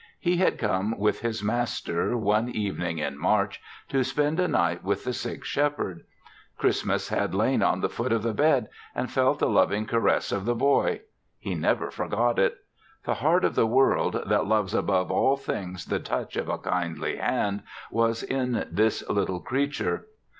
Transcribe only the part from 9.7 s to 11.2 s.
caress of the boy.